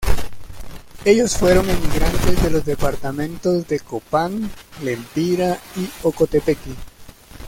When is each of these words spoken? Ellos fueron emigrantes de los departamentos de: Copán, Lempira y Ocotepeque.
Ellos 1.05 1.37
fueron 1.37 1.69
emigrantes 1.69 2.41
de 2.41 2.49
los 2.49 2.65
departamentos 2.65 3.67
de: 3.67 3.79
Copán, 3.81 4.49
Lempira 4.81 5.59
y 5.75 5.87
Ocotepeque. 6.01 6.71